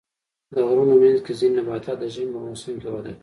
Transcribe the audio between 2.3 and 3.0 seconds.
په موسم کې